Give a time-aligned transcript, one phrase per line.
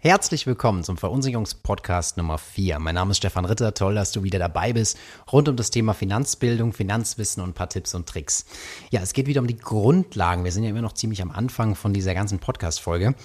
[0.00, 2.78] Herzlich willkommen zum Verunsicherungspodcast Nummer 4.
[2.78, 3.74] Mein Name ist Stefan Ritter.
[3.74, 4.96] Toll, dass du wieder dabei bist.
[5.32, 8.46] Rund um das Thema Finanzbildung, Finanzwissen und ein paar Tipps und Tricks.
[8.92, 10.44] Ja, es geht wieder um die Grundlagen.
[10.44, 13.16] Wir sind ja immer noch ziemlich am Anfang von dieser ganzen Podcast-Folge.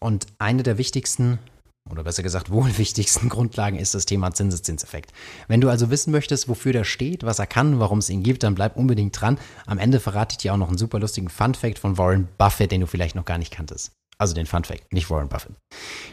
[0.00, 1.38] Und eine der wichtigsten
[1.90, 5.12] oder besser gesagt wohl wichtigsten Grundlagen ist das Thema Zinseszinseffekt.
[5.48, 8.42] Wenn du also wissen möchtest, wofür der steht, was er kann, warum es ihn gibt,
[8.42, 9.36] dann bleib unbedingt dran.
[9.66, 12.80] Am Ende verrate ich dir auch noch einen super lustigen Fun-Fact von Warren Buffett, den
[12.80, 13.92] du vielleicht noch gar nicht kanntest.
[14.18, 15.52] Also den Fun Fact, nicht Warren Buffett.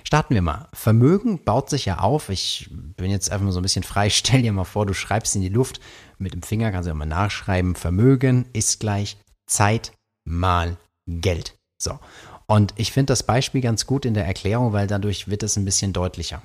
[0.03, 0.67] Starten wir mal.
[0.73, 2.29] Vermögen baut sich ja auf.
[2.29, 4.09] Ich bin jetzt einfach mal so ein bisschen frei.
[4.09, 5.79] Stell dir mal vor, du schreibst in die Luft
[6.17, 7.75] mit dem Finger, kannst du ja mal nachschreiben.
[7.75, 9.17] Vermögen ist gleich
[9.47, 9.91] Zeit
[10.25, 11.55] mal Geld.
[11.81, 11.99] So.
[12.47, 15.65] Und ich finde das Beispiel ganz gut in der Erklärung, weil dadurch wird es ein
[15.65, 16.41] bisschen deutlicher.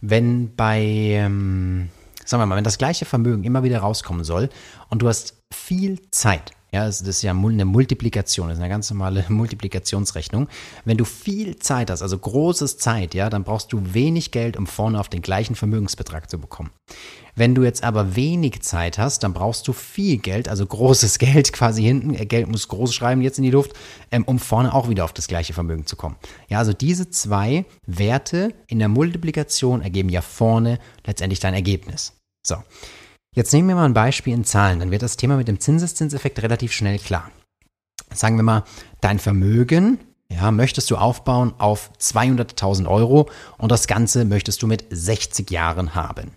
[0.00, 1.90] Wenn bei, ähm,
[2.24, 4.48] sagen wir mal, wenn das gleiche Vermögen immer wieder rauskommen soll
[4.90, 8.90] und du hast viel Zeit, ja, das ist ja eine Multiplikation, das ist eine ganz
[8.90, 10.48] normale Multiplikationsrechnung.
[10.84, 14.66] Wenn du viel Zeit hast, also großes Zeit, ja, dann brauchst du wenig Geld, um
[14.66, 16.70] vorne auf den gleichen Vermögensbetrag zu bekommen.
[17.34, 21.52] Wenn du jetzt aber wenig Zeit hast, dann brauchst du viel Geld, also großes Geld
[21.52, 23.72] quasi hinten, äh, Geld muss groß schreiben jetzt in die Luft,
[24.10, 26.16] ähm, um vorne auch wieder auf das gleiche Vermögen zu kommen.
[26.48, 32.12] Ja, also diese zwei Werte in der Multiplikation ergeben ja vorne letztendlich dein Ergebnis.
[32.46, 32.56] So.
[33.34, 36.42] Jetzt nehmen wir mal ein Beispiel in Zahlen, dann wird das Thema mit dem Zinseszinseffekt
[36.42, 37.30] relativ schnell klar.
[38.12, 38.64] Sagen wir mal,
[39.00, 40.00] dein Vermögen,
[40.32, 45.94] ja, möchtest du aufbauen auf 200.000 Euro und das Ganze möchtest du mit 60 Jahren
[45.94, 46.32] haben.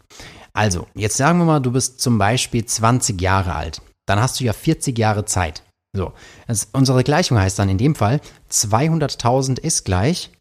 [0.53, 3.81] Also, jetzt sagen wir mal, du bist zum Beispiel 20 Jahre alt.
[4.05, 5.63] Dann hast du ja 40 Jahre Zeit.
[5.95, 6.13] So,
[6.47, 8.21] das, unsere Gleichung heißt dann in dem Fall,
[8.51, 10.31] 200.000 ist gleich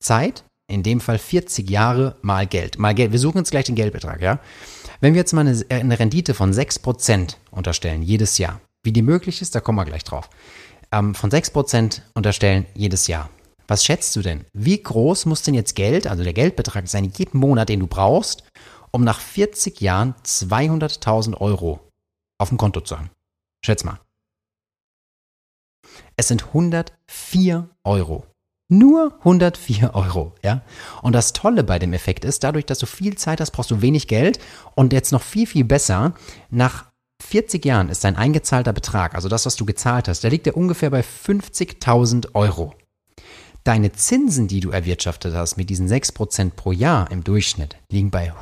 [0.00, 2.78] Zeit, in dem Fall 40 Jahre mal Geld.
[2.78, 3.12] Mal Geld.
[3.12, 4.38] Wir suchen jetzt gleich den Geldbetrag, ja?
[5.00, 9.02] Wenn wir jetzt mal eine, äh, eine Rendite von 6% unterstellen, jedes Jahr, wie die
[9.02, 10.30] möglich ist, da kommen wir gleich drauf,
[10.92, 13.30] ähm, von 6% unterstellen jedes Jahr.
[13.68, 14.44] Was schätzt du denn?
[14.52, 18.44] Wie groß muss denn jetzt Geld, also der Geldbetrag sein, jeden Monat, den du brauchst,
[18.92, 21.80] um nach 40 Jahren 200.000 Euro
[22.38, 23.10] auf dem Konto zu haben?
[23.64, 23.98] Schätz mal.
[26.16, 28.26] Es sind 104 Euro.
[28.68, 30.62] Nur 104 Euro, ja.
[31.02, 33.80] Und das Tolle bei dem Effekt ist, dadurch, dass du viel Zeit hast, brauchst du
[33.80, 34.40] wenig Geld
[34.74, 36.14] und jetzt noch viel, viel besser,
[36.50, 36.86] nach
[37.22, 40.52] 40 Jahren ist dein eingezahlter Betrag, also das, was du gezahlt hast, der liegt ja
[40.52, 42.74] ungefähr bei 50.000 Euro.
[43.64, 48.32] Deine Zinsen, die du erwirtschaftet hast mit diesen 6% pro Jahr im Durchschnitt, liegen bei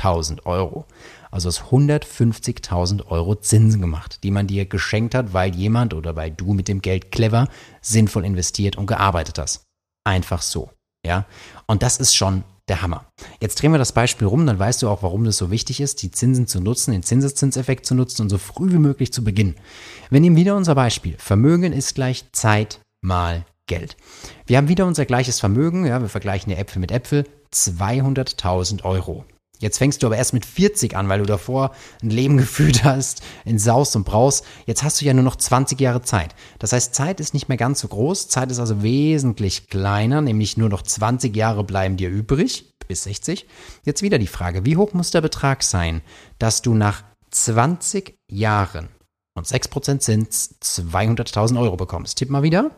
[0.00, 0.86] 150.000 Euro
[1.30, 6.30] also aus 150.000 Euro Zinsen gemacht, die man dir geschenkt hat, weil jemand oder weil
[6.30, 7.48] du mit dem Geld clever,
[7.80, 9.62] sinnvoll investiert und gearbeitet hast.
[10.04, 10.70] Einfach so.
[11.06, 11.26] Ja.
[11.66, 13.06] Und das ist schon der Hammer.
[13.40, 16.02] Jetzt drehen wir das Beispiel rum, dann weißt du auch, warum es so wichtig ist,
[16.02, 19.56] die Zinsen zu nutzen, den Zinseszinseffekt zu nutzen und so früh wie möglich zu beginnen.
[20.10, 21.16] Wir nehmen wieder unser Beispiel.
[21.18, 23.96] Vermögen ist gleich Zeit mal Geld.
[24.46, 29.24] Wir haben wieder unser gleiches Vermögen, ja, wir vergleichen ja Äpfel mit Äpfel, 200.000 Euro.
[29.60, 31.72] Jetzt fängst du aber erst mit 40 an, weil du davor
[32.02, 34.42] ein Leben gefühlt hast, in Saus und Braus.
[34.66, 36.34] Jetzt hast du ja nur noch 20 Jahre Zeit.
[36.58, 38.28] Das heißt, Zeit ist nicht mehr ganz so groß.
[38.28, 43.46] Zeit ist also wesentlich kleiner, nämlich nur noch 20 Jahre bleiben dir übrig, bis 60.
[43.84, 46.00] Jetzt wieder die Frage, wie hoch muss der Betrag sein,
[46.38, 48.88] dass du nach 20 Jahren
[49.34, 52.18] und 6% sind 200.000 Euro bekommst?
[52.18, 52.70] Tipp mal wieder.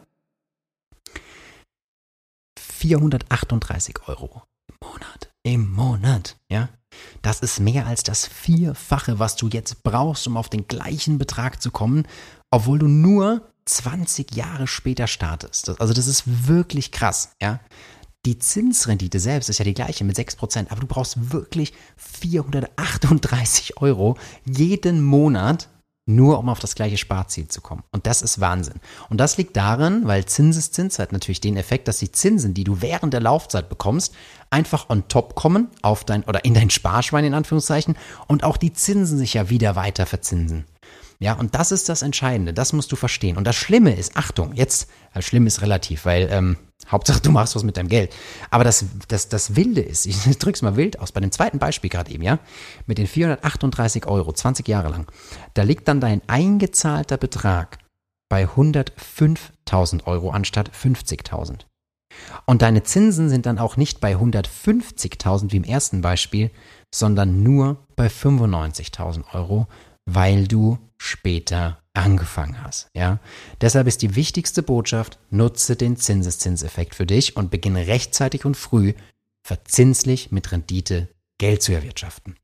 [2.58, 6.68] 438 Euro im Monat im Monat, ja?
[7.22, 11.62] Das ist mehr als das Vierfache, was du jetzt brauchst, um auf den gleichen Betrag
[11.62, 12.06] zu kommen,
[12.50, 15.80] obwohl du nur 20 Jahre später startest.
[15.80, 17.60] Also das ist wirklich krass, ja?
[18.24, 24.16] Die Zinsrendite selbst ist ja die gleiche mit 6%, aber du brauchst wirklich 438 Euro
[24.44, 25.68] jeden Monat,
[26.06, 27.82] nur um auf das gleiche Sparziel zu kommen.
[27.90, 28.80] Und das ist Wahnsinn.
[29.08, 32.80] Und das liegt daran, weil Zinseszins hat natürlich den Effekt, dass die Zinsen, die du
[32.80, 34.14] während der Laufzeit bekommst,
[34.52, 37.96] einfach on top kommen auf dein oder in dein Sparschwein in Anführungszeichen
[38.28, 40.66] und auch die Zinsen sich ja wieder weiter verzinsen.
[41.18, 43.36] Ja, und das ist das Entscheidende, das musst du verstehen.
[43.36, 46.56] Und das Schlimme ist, Achtung, jetzt, das Schlimme ist relativ, weil ähm,
[46.90, 48.12] Hauptsache du machst was mit deinem Geld.
[48.50, 51.90] Aber das, das, das Wilde ist, ich drück's mal wild aus, bei dem zweiten Beispiel
[51.90, 52.40] gerade eben, ja,
[52.86, 55.06] mit den 438 Euro, 20 Jahre lang,
[55.54, 57.78] da liegt dann dein eingezahlter Betrag
[58.28, 61.66] bei 105.000 Euro anstatt 50.000.
[62.46, 66.50] Und deine Zinsen sind dann auch nicht bei 150.000 wie im ersten Beispiel,
[66.94, 69.66] sondern nur bei 95.000 Euro,
[70.04, 72.88] weil du später angefangen hast.
[72.94, 73.18] Ja?
[73.60, 78.94] Deshalb ist die wichtigste Botschaft, nutze den Zinseszinseffekt für dich und beginne rechtzeitig und früh
[79.42, 81.08] verzinslich mit Rendite
[81.38, 82.36] Geld zu erwirtschaften.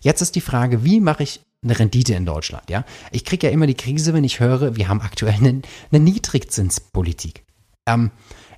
[0.00, 2.68] Jetzt ist die Frage, wie mache ich eine Rendite in Deutschland?
[2.70, 2.84] Ja?
[3.10, 7.44] Ich kriege ja immer die Krise, wenn ich höre, wir haben aktuell eine, eine Niedrigzinspolitik.
[7.86, 8.10] Ähm,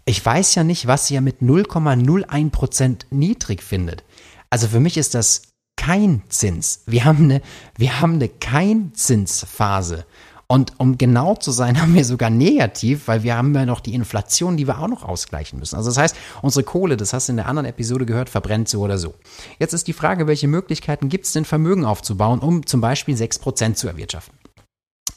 [0.09, 4.05] Ich weiß ja nicht, was ihr mit 0,01% niedrig findet.
[4.51, 5.43] Also für mich ist das
[5.77, 6.85] kein Zins.
[6.87, 7.43] Wir haben eine,
[7.77, 10.07] wir haben eine Kein-Zinsphase.
[10.47, 13.95] Und um genau zu sein, haben wir sogar negativ, weil wir haben ja noch die
[13.95, 15.75] Inflation, die wir auch noch ausgleichen müssen.
[15.75, 18.83] Also das heißt, unsere Kohle, das hast du in der anderen Episode gehört, verbrennt so
[18.83, 19.15] oder so.
[19.59, 23.75] Jetzt ist die Frage, welche Möglichkeiten gibt es denn, Vermögen aufzubauen, um zum Beispiel 6%
[23.75, 24.39] zu erwirtschaften?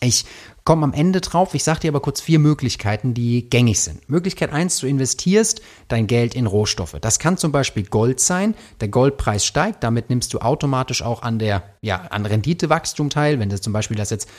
[0.02, 0.26] Ich
[0.64, 1.54] komme am Ende drauf.
[1.54, 4.08] Ich sage dir aber kurz vier Möglichkeiten, die gängig sind.
[4.10, 6.96] Möglichkeit eins: du investierst dein Geld in Rohstoffe.
[7.02, 8.56] Das kann zum Beispiel Gold sein.
[8.80, 13.40] Der Goldpreis steigt, damit nimmst du automatisch auch an der, ja, an Renditewachstum teil.
[13.40, 14.30] Wenn du zum Beispiel das jetzt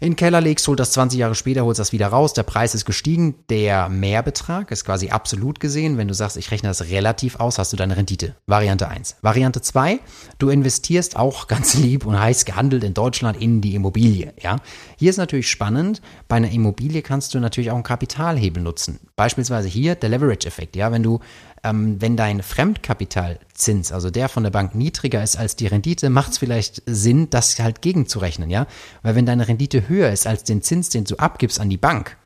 [0.00, 2.74] in den Keller legst, holt das 20 Jahre später, holst das wieder raus, der Preis
[2.74, 5.98] ist gestiegen, der Mehrbetrag ist quasi absolut gesehen.
[5.98, 8.34] Wenn du sagst, ich rechne das relativ aus, hast du deine Rendite.
[8.46, 9.16] Variante 1.
[9.20, 10.00] Variante 2,
[10.38, 14.32] du investierst auch ganz lieb und heiß gehandelt in Deutschland in die Immobilie.
[14.42, 14.56] Ja?
[14.96, 19.00] Hier ist natürlich spannend, bei einer Immobilie kannst du natürlich auch einen Kapitalhebel nutzen.
[19.16, 20.76] Beispielsweise hier der Leverage-Effekt.
[20.76, 20.92] Ja?
[20.92, 21.20] Wenn du
[21.62, 26.32] ähm, wenn dein Fremdkapitalzins, also der von der Bank niedriger ist als die Rendite, macht
[26.32, 28.66] es vielleicht Sinn, das halt gegenzurechnen, ja?
[29.02, 32.16] Weil wenn deine Rendite höher ist als den Zins, den du abgibst an die Bank,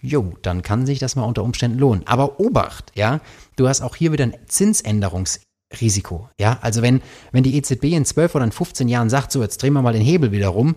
[0.00, 2.06] jo, dann kann sich das mal unter Umständen lohnen.
[2.06, 3.20] Aber Obacht, ja,
[3.56, 6.58] du hast auch hier wieder ein Zinsänderungsrisiko, ja?
[6.60, 7.02] Also wenn,
[7.32, 9.92] wenn die EZB in 12 oder in 15 Jahren sagt, so, jetzt drehen wir mal
[9.92, 10.76] den Hebel wieder rum,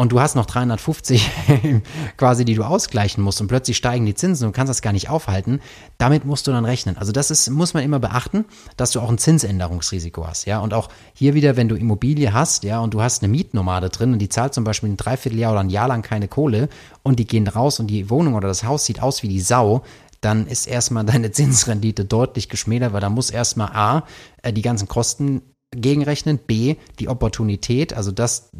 [0.00, 1.30] und du hast noch 350
[2.16, 5.10] quasi, die du ausgleichen musst und plötzlich steigen die Zinsen und kannst das gar nicht
[5.10, 5.60] aufhalten,
[5.98, 6.96] damit musst du dann rechnen.
[6.96, 8.46] Also das ist, muss man immer beachten,
[8.78, 10.60] dass du auch ein Zinsänderungsrisiko hast, ja.
[10.60, 14.14] Und auch hier wieder, wenn du Immobilie hast, ja, und du hast eine Mietnomade drin
[14.14, 16.70] und die zahlt zum Beispiel ein Dreivierteljahr oder ein Jahr lang keine Kohle
[17.02, 19.82] und die gehen raus und die Wohnung oder das Haus sieht aus wie die Sau,
[20.22, 24.06] dann ist erstmal deine Zinsrendite deutlich geschmälert, weil da muss erstmal A,
[24.40, 25.42] äh, die ganzen Kosten
[25.72, 28.50] gegenrechnen, B, die Opportunität, also das,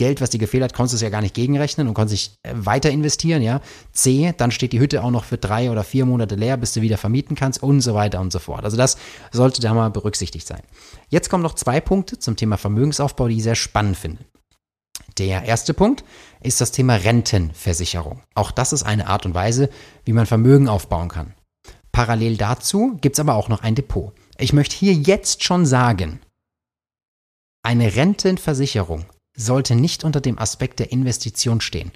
[0.00, 2.34] Geld, was dir gefehlt hat, konntest du es ja gar nicht gegenrechnen und konntest dich
[2.42, 3.60] äh, weiter investieren, ja.
[3.92, 6.80] C, dann steht die Hütte auch noch für drei oder vier Monate leer, bis du
[6.80, 8.64] wieder vermieten kannst und so weiter und so fort.
[8.64, 8.96] Also das
[9.30, 10.62] sollte da mal berücksichtigt sein.
[11.10, 14.24] Jetzt kommen noch zwei Punkte zum Thema Vermögensaufbau, die ich sehr spannend finde.
[15.18, 16.02] Der erste Punkt
[16.40, 18.22] ist das Thema Rentenversicherung.
[18.34, 19.68] Auch das ist eine Art und Weise,
[20.06, 21.34] wie man Vermögen aufbauen kann.
[21.92, 24.14] Parallel dazu gibt es aber auch noch ein Depot.
[24.38, 26.20] Ich möchte hier jetzt schon sagen,
[27.62, 29.04] eine Rentenversicherung
[29.40, 31.90] sollte nicht unter dem Aspekt der Investition stehen.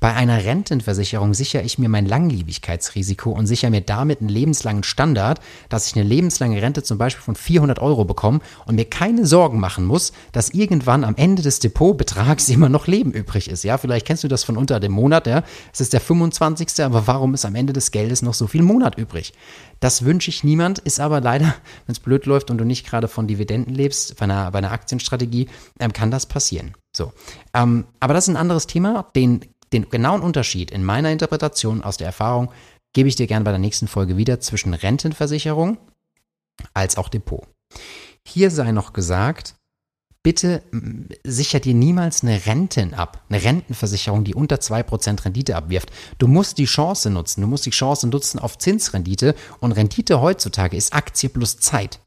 [0.00, 5.40] Bei einer Rentenversicherung sichere ich mir mein Langlebigkeitsrisiko und sichere mir damit einen lebenslangen Standard,
[5.68, 9.60] dass ich eine lebenslange Rente zum Beispiel von 400 Euro bekomme und mir keine Sorgen
[9.60, 13.62] machen muss, dass irgendwann am Ende des Depotbetrags immer noch Leben übrig ist.
[13.62, 15.44] Ja, vielleicht kennst du das von unter dem Monat, ja.
[15.72, 16.82] Es ist der 25.
[16.82, 19.34] Aber warum ist am Ende des Geldes noch so viel Monat übrig?
[19.80, 21.54] Das wünsche ich niemand, ist aber leider,
[21.86, 24.72] wenn es blöd läuft und du nicht gerade von Dividenden lebst, bei einer, bei einer
[24.72, 25.48] Aktienstrategie,
[25.78, 26.74] ähm, kann das passieren.
[27.00, 27.14] So.
[27.54, 29.10] Ähm, aber das ist ein anderes Thema.
[29.16, 29.40] Den,
[29.72, 32.50] den genauen Unterschied in meiner Interpretation aus der Erfahrung
[32.92, 35.78] gebe ich dir gerne bei der nächsten Folge wieder zwischen Rentenversicherung
[36.74, 37.46] als auch Depot.
[38.28, 39.54] Hier sei noch gesagt,
[40.22, 40.62] bitte
[41.24, 45.90] sicher dir niemals eine Renten ab, eine Rentenversicherung, die unter 2% Rendite abwirft.
[46.18, 50.76] Du musst die Chance nutzen, du musst die Chance nutzen auf Zinsrendite und Rendite heutzutage
[50.76, 52.00] ist Aktie plus Zeit.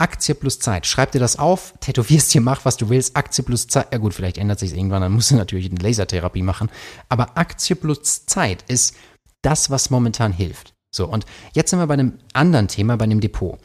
[0.00, 0.86] Aktie plus Zeit.
[0.86, 3.16] Schreib dir das auf, tätowierst dir, mach was du willst.
[3.16, 3.88] Aktie plus Zeit.
[3.92, 6.70] Ja gut, vielleicht ändert sich irgendwann, dann musst du natürlich eine Lasertherapie machen.
[7.08, 8.96] Aber Aktie plus Zeit ist
[9.42, 10.74] das, was momentan hilft.
[10.90, 13.58] So, und jetzt sind wir bei einem anderen Thema, bei einem Depot.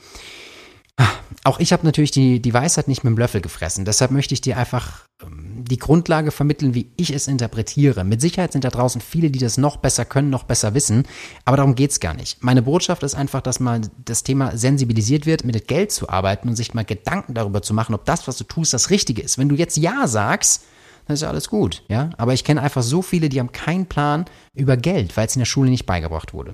[1.45, 3.85] Auch ich habe natürlich die, die Weisheit nicht mit dem Löffel gefressen.
[3.85, 8.03] Deshalb möchte ich dir einfach ähm, die Grundlage vermitteln, wie ich es interpretiere.
[8.03, 11.03] Mit Sicherheit sind da draußen viele, die das noch besser können, noch besser wissen.
[11.43, 12.43] Aber darum geht's gar nicht.
[12.43, 16.55] Meine Botschaft ist einfach, dass mal das Thema sensibilisiert wird, mit Geld zu arbeiten und
[16.55, 19.37] sich mal Gedanken darüber zu machen, ob das, was du tust, das Richtige ist.
[19.37, 20.63] Wenn du jetzt Ja sagst,
[21.05, 22.09] dann ist ja alles gut, ja.
[22.17, 24.25] Aber ich kenne einfach so viele, die haben keinen Plan
[24.55, 26.53] über Geld, weil es in der Schule nicht beigebracht wurde.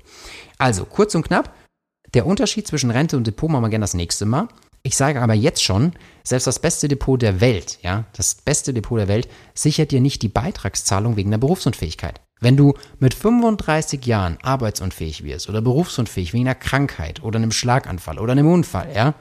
[0.57, 1.53] Also, kurz und knapp,
[2.13, 4.47] der Unterschied zwischen Rente und Depot machen wir gerne das nächste Mal.
[4.83, 8.97] Ich sage aber jetzt schon, selbst das beste Depot der Welt, ja, das beste Depot
[8.97, 12.19] der Welt sichert dir nicht die Beitragszahlung wegen der Berufsunfähigkeit.
[12.39, 18.17] Wenn du mit 35 Jahren arbeitsunfähig wirst oder berufsunfähig wegen einer Krankheit oder einem Schlaganfall
[18.17, 19.13] oder einem Unfall, ja,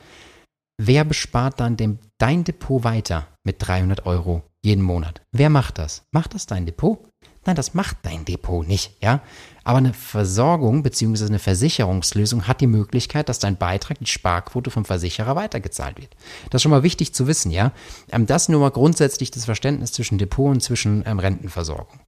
[0.78, 5.20] wer bespart dann dem, dein Depot weiter mit 300 Euro jeden Monat?
[5.32, 6.04] Wer macht das?
[6.12, 7.09] Macht das dein Depot?
[7.50, 9.22] Nein, das macht dein Depot nicht, ja.
[9.64, 11.24] Aber eine Versorgung bzw.
[11.24, 16.14] eine Versicherungslösung hat die Möglichkeit, dass dein Beitrag, die Sparquote vom Versicherer weitergezahlt wird.
[16.50, 17.72] Das ist schon mal wichtig zu wissen, ja.
[18.12, 21.98] Ähm, das nur mal grundsätzlich das Verständnis zwischen Depot und zwischen ähm, Rentenversorgung.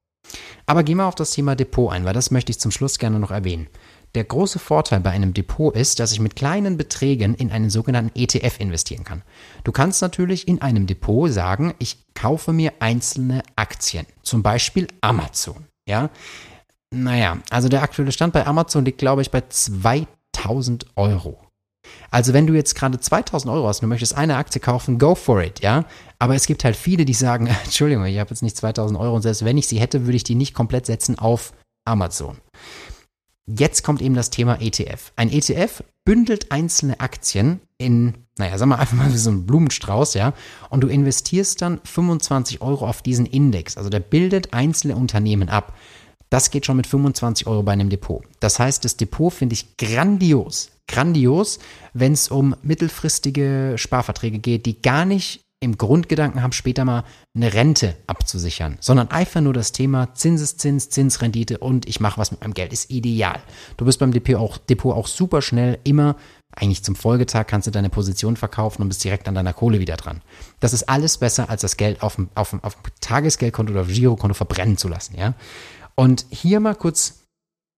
[0.66, 3.18] Aber gehen wir auf das Thema Depot ein, weil das möchte ich zum Schluss gerne
[3.18, 3.66] noch erwähnen.
[4.14, 8.18] Der große Vorteil bei einem Depot ist, dass ich mit kleinen Beträgen in einen sogenannten
[8.18, 9.22] ETF investieren kann.
[9.64, 15.66] Du kannst natürlich in einem Depot sagen, ich kaufe mir einzelne Aktien, zum Beispiel Amazon.
[15.88, 16.10] Ja,
[16.94, 21.38] Naja, also der aktuelle Stand bei Amazon liegt, glaube ich, bei 2000 Euro.
[22.10, 25.14] Also wenn du jetzt gerade 2000 Euro hast und du möchtest eine Aktie kaufen, go
[25.14, 25.86] for it, ja.
[26.18, 29.22] Aber es gibt halt viele, die sagen, Entschuldigung, ich habe jetzt nicht 2000 Euro und
[29.22, 31.54] selbst wenn ich sie hätte, würde ich die nicht komplett setzen auf
[31.86, 32.36] Amazon.
[33.46, 35.12] Jetzt kommt eben das Thema ETF.
[35.16, 40.14] Ein ETF bündelt einzelne Aktien in, naja, sag mal einfach mal wie so ein Blumenstrauß,
[40.14, 40.32] ja,
[40.70, 43.76] und du investierst dann 25 Euro auf diesen Index.
[43.76, 45.74] Also der bildet einzelne Unternehmen ab.
[46.30, 48.24] Das geht schon mit 25 Euro bei einem Depot.
[48.40, 51.58] Das heißt, das Depot finde ich grandios, grandios,
[51.92, 57.04] wenn es um mittelfristige Sparverträge geht, die gar nicht im Grundgedanken haben, später mal
[57.34, 62.40] eine Rente abzusichern, sondern einfach nur das Thema Zinseszins, Zinsrendite und ich mache was mit
[62.40, 63.40] meinem Geld ist ideal.
[63.76, 66.16] Du bist beim Depot auch, Depot auch super schnell immer,
[66.54, 69.96] eigentlich zum Folgetag kannst du deine Position verkaufen und bist direkt an deiner Kohle wieder
[69.96, 70.20] dran.
[70.60, 73.82] Das ist alles besser, als das Geld auf dem, auf dem, auf dem Tagesgeldkonto oder
[73.82, 75.34] auf dem Girokonto verbrennen zu lassen, ja.
[75.94, 77.24] Und hier mal kurz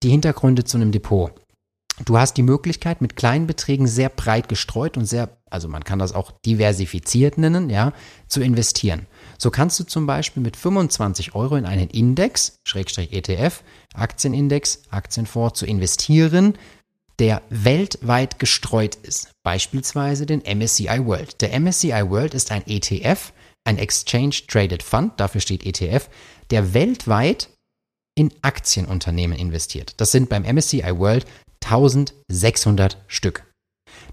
[0.03, 1.33] die Hintergründe zu einem Depot.
[2.05, 6.01] Du hast die Möglichkeit, mit kleinen Beträgen sehr breit gestreut und sehr, also man kann
[6.01, 7.93] das auch diversifiziert nennen, ja,
[8.27, 9.07] zu investieren.
[9.39, 13.63] So kannst du zum Beispiel mit 25 Euro in einen Index, Schrägstrich ETF,
[13.95, 16.59] Aktienindex, Aktienfonds zu investieren,
[17.21, 19.31] der weltweit gestreut ist.
[19.45, 21.41] Beispielsweise den MSCI World.
[21.41, 23.33] Der MSCI World ist ein ETF,
[23.63, 26.09] ein Exchange Traded Fund, dafür steht ETF,
[26.51, 27.49] der weltweit
[28.17, 29.95] in Aktienunternehmen investiert.
[30.01, 31.27] Das sind beim MSCI World
[31.65, 33.45] 1600 Stück.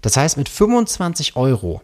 [0.00, 1.80] Das heißt, mit 25 Euro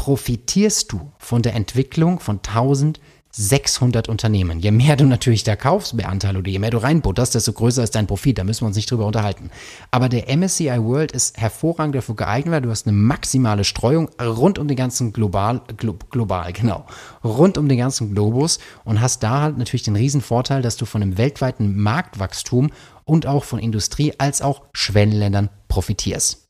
[0.00, 4.58] profitierst du von der Entwicklung von 1600 Unternehmen.
[4.58, 7.84] Je mehr du natürlich da kaufst, mehr Anteile oder je mehr du reinbutterst, desto größer
[7.84, 8.38] ist dein Profit.
[8.38, 9.50] Da müssen wir uns nicht drüber unterhalten.
[9.90, 14.58] Aber der MSCI World ist hervorragend dafür geeignet, weil du hast eine maximale Streuung rund
[14.58, 16.86] um den ganzen global, glo, global, genau,
[17.22, 20.86] rund um den ganzen Globus und hast da halt natürlich den riesen Vorteil, dass du
[20.86, 22.70] von einem weltweiten Marktwachstum
[23.04, 26.49] und auch von Industrie als auch Schwellenländern profitierst.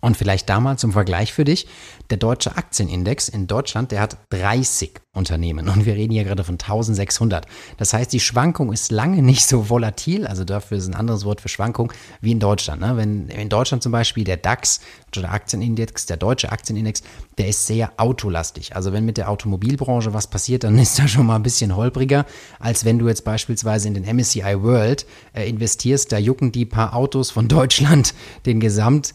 [0.00, 1.66] Und vielleicht damals zum Vergleich für dich,
[2.08, 6.54] der deutsche Aktienindex in Deutschland, der hat 30 Unternehmen und wir reden hier gerade von
[6.54, 7.46] 1600.
[7.78, 11.40] Das heißt, die Schwankung ist lange nicht so volatil, also dafür ist ein anderes Wort
[11.40, 12.80] für Schwankung, wie in Deutschland.
[12.80, 12.96] Ne?
[12.96, 14.80] Wenn in Deutschland zum Beispiel der DAX,
[15.14, 17.02] der Aktienindex, der deutsche Aktienindex,
[17.38, 18.76] der ist sehr autolastig.
[18.76, 22.24] Also wenn mit der Automobilbranche was passiert, dann ist das schon mal ein bisschen holpriger,
[22.60, 26.12] als wenn du jetzt beispielsweise in den MSCI World äh, investierst.
[26.12, 28.14] Da jucken die paar Autos von Deutschland
[28.46, 29.12] den Gesamt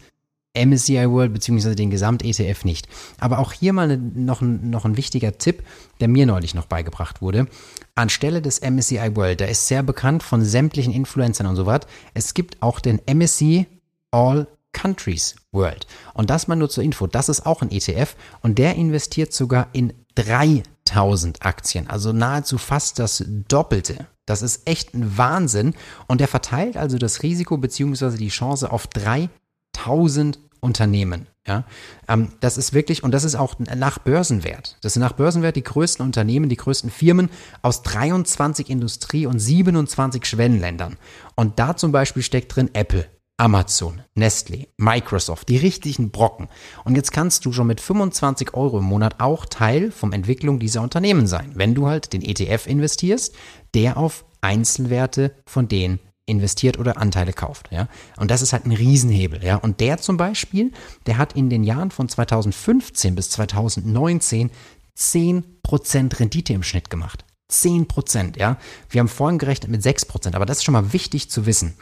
[0.55, 1.75] MSCI World bzw.
[1.75, 2.87] den Gesamt-ETF nicht.
[3.19, 5.63] Aber auch hier mal noch, ein, noch ein wichtiger Tipp,
[5.99, 7.47] der mir neulich noch beigebracht wurde.
[7.95, 11.81] Anstelle des MSCI World, der ist sehr bekannt von sämtlichen Influencern und so was,
[12.13, 13.67] es gibt auch den MSCI
[14.11, 15.87] All Countries World.
[16.13, 19.69] Und das mal nur zur Info, das ist auch ein ETF und der investiert sogar
[19.73, 24.07] in 3000 Aktien, also nahezu fast das Doppelte.
[24.25, 25.75] Das ist echt ein Wahnsinn
[26.07, 28.17] und der verteilt also das Risiko bzw.
[28.17, 31.27] die Chance auf 3000 Unternehmen.
[31.47, 31.63] Ja,
[32.07, 34.77] ähm, das ist wirklich, und das ist auch nach Börsenwert.
[34.81, 37.29] Das sind nach Börsenwert die größten Unternehmen, die größten Firmen
[37.61, 40.97] aus 23 Industrie- und 27 Schwellenländern.
[41.35, 43.05] Und da zum Beispiel steckt drin Apple,
[43.37, 46.47] Amazon, Nestle, Microsoft, die richtigen Brocken.
[46.83, 50.81] Und jetzt kannst du schon mit 25 Euro im Monat auch Teil vom Entwicklung dieser
[50.81, 53.35] Unternehmen sein, wenn du halt den ETF investierst,
[53.73, 57.87] der auf Einzelwerte von denen investiert oder Anteile kauft, ja.
[58.17, 59.57] Und das ist halt ein Riesenhebel, ja.
[59.57, 60.71] Und der zum Beispiel,
[61.05, 64.51] der hat in den Jahren von 2015 bis 2019
[64.97, 67.25] 10% Rendite im Schnitt gemacht.
[67.51, 68.57] 10%, ja.
[68.89, 71.75] Wir haben vorhin gerechnet mit 6%, aber das ist schon mal wichtig zu wissen.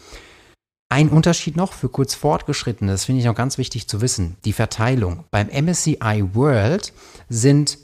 [0.90, 4.54] Ein Unterschied noch für kurz fortgeschrittene, das finde ich auch ganz wichtig zu wissen, die
[4.54, 5.24] Verteilung.
[5.32, 6.94] Beim MSCI World
[7.30, 7.80] sind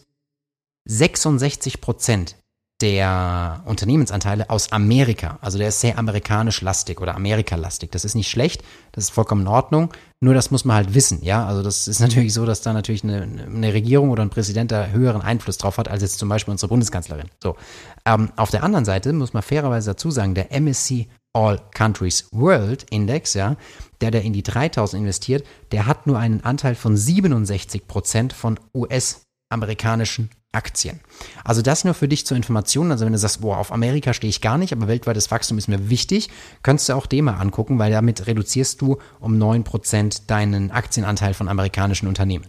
[0.85, 2.35] 66 Prozent
[2.81, 5.37] der Unternehmensanteile aus Amerika.
[5.41, 7.91] Also der ist sehr amerikanisch lastig oder Amerika-lastig.
[7.91, 9.93] Das ist nicht schlecht, das ist vollkommen in Ordnung.
[10.21, 11.45] Nur das muss man halt wissen, ja.
[11.45, 14.87] Also das ist natürlich so, dass da natürlich eine, eine Regierung oder ein Präsident da
[14.87, 17.27] höheren Einfluss drauf hat, als jetzt zum Beispiel unsere Bundeskanzlerin.
[17.43, 17.57] So.
[18.05, 22.85] Ähm, auf der anderen Seite muss man fairerweise dazu sagen, der MSC All Countries World
[22.89, 23.55] Index, ja,
[24.01, 28.59] der, der in die 3000 investiert, der hat nur einen Anteil von 67 Prozent von
[28.73, 30.99] US-amerikanischen Aktien.
[31.43, 32.91] Also das nur für dich zur Information.
[32.91, 35.67] Also wenn du sagst, boah, auf Amerika stehe ich gar nicht, aber weltweites Wachstum ist
[35.67, 36.29] mir wichtig,
[36.63, 41.47] könntest du auch den mal angucken, weil damit reduzierst du um 9% deinen Aktienanteil von
[41.47, 42.47] amerikanischen Unternehmen.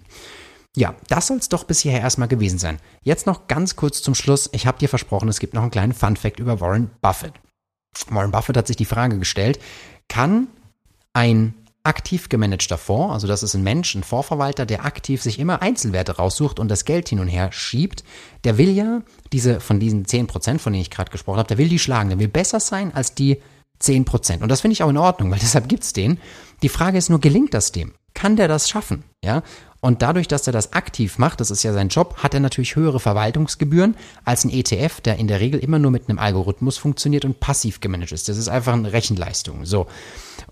[0.77, 2.79] Ja, das soll es doch bis hierher erstmal gewesen sein.
[3.03, 4.49] Jetzt noch ganz kurz zum Schluss.
[4.53, 7.35] Ich habe dir versprochen, es gibt noch einen kleinen Fun-Fact über Warren Buffett.
[8.09, 9.59] Warren Buffett hat sich die Frage gestellt,
[10.09, 10.47] kann
[11.13, 15.63] ein aktiv gemanagter Fonds, also das ist ein Mensch, ein Fondsverwalter, der aktiv sich immer
[15.63, 18.05] Einzelwerte raussucht und das Geld hin und her schiebt,
[18.45, 21.69] der will ja diese, von diesen 10%, von denen ich gerade gesprochen habe, der will
[21.69, 23.41] die schlagen, der will besser sein als die
[23.83, 24.43] 10%.
[24.43, 26.19] Und das finde ich auch in Ordnung, weil deshalb gibt's den.
[26.63, 27.95] Die Frage ist nur, gelingt das dem?
[28.13, 29.05] Kann der das schaffen?
[29.25, 29.43] Ja?
[29.81, 32.77] Und dadurch, dass er das aktiv macht, das ist ja sein Job, hat er natürlich
[32.77, 37.25] höhere Verwaltungsgebühren als ein ETF, der in der Regel immer nur mit einem Algorithmus funktioniert
[37.25, 38.29] und passiv gemanagt ist.
[38.29, 39.65] Das ist einfach eine Rechenleistung.
[39.65, 39.87] So.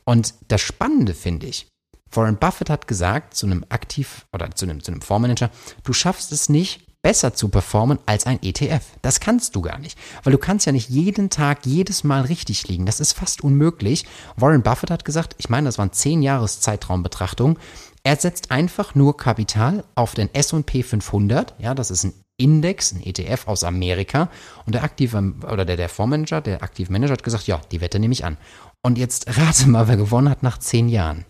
[0.04, 1.68] Und das Spannende finde ich,
[2.10, 5.50] Warren Buffett hat gesagt zu einem Aktiv- oder zu einem, zu einem Fondsmanager,
[5.84, 8.82] du schaffst es nicht, besser zu performen als ein ETF.
[9.02, 12.66] Das kannst du gar nicht, weil du kannst ja nicht jeden Tag, jedes Mal richtig
[12.66, 12.86] liegen.
[12.86, 14.04] Das ist fast unmöglich.
[14.36, 17.58] Warren Buffett hat gesagt, ich meine, das waren zehn Jahres Zeitraumbetrachtung,
[18.02, 23.02] er setzt einfach nur Kapital auf den S&P 500, ja, das ist ein Index, ein
[23.02, 24.30] ETF aus Amerika
[24.64, 28.12] und der aktive oder der, der Fondsmanager, der Aktivmanager hat gesagt, ja, die Wette nehme
[28.12, 28.36] ich an.
[28.82, 31.24] Und jetzt rate mal, wer gewonnen hat nach zehn Jahren.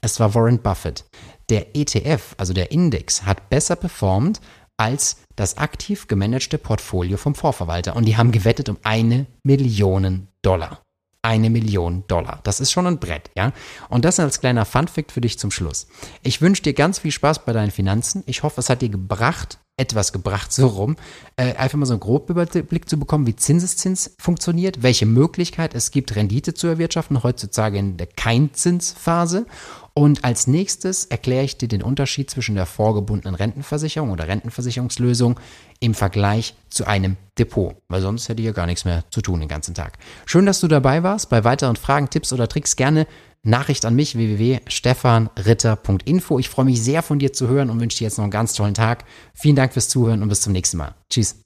[0.00, 1.04] Es war Warren Buffett.
[1.48, 4.40] Der ETF, also der Index, hat besser performt
[4.76, 7.94] als das aktiv gemanagte Portfolio vom Vorverwalter.
[7.94, 10.80] Und die haben gewettet um eine Million Dollar.
[11.22, 12.40] Eine Million Dollar.
[12.44, 13.52] Das ist schon ein Brett, ja?
[13.90, 15.86] Und das als kleiner Funfact für dich zum Schluss.
[16.22, 18.22] Ich wünsche dir ganz viel Spaß bei deinen Finanzen.
[18.26, 20.96] Ich hoffe, es hat dir gebracht, etwas gebracht, so rum,
[21.36, 25.90] äh, einfach mal so einen groben Überblick zu bekommen, wie Zinseszins funktioniert, welche Möglichkeit es
[25.90, 29.46] gibt, Rendite zu erwirtschaften, heutzutage in der Keinzinsphase.
[30.00, 35.38] Und als nächstes erkläre ich dir den Unterschied zwischen der vorgebundenen Rentenversicherung oder Rentenversicherungslösung
[35.78, 39.40] im Vergleich zu einem Depot, weil sonst hätte ich ja gar nichts mehr zu tun
[39.40, 39.98] den ganzen Tag.
[40.24, 41.28] Schön, dass du dabei warst.
[41.28, 43.06] Bei weiteren Fragen, Tipps oder Tricks gerne
[43.42, 46.38] Nachricht an mich www.stefanritter.info.
[46.38, 48.54] Ich freue mich sehr von dir zu hören und wünsche dir jetzt noch einen ganz
[48.54, 49.04] tollen Tag.
[49.34, 50.94] Vielen Dank fürs Zuhören und bis zum nächsten Mal.
[51.10, 51.42] Tschüss.